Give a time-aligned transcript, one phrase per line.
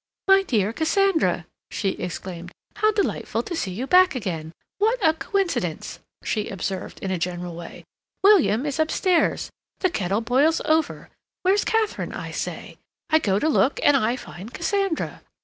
[0.27, 2.51] "My dear Cassandra!" she exclaimed.
[2.77, 4.51] "How delightful to see you back again!
[4.79, 7.83] What a coincidence!" she observed, in a general way.
[8.23, 9.51] "William is upstairs.
[9.81, 11.11] The kettle boils over.
[11.43, 12.79] Where's Katharine, I say?
[13.11, 15.21] I go to look, and I find Cassandra!"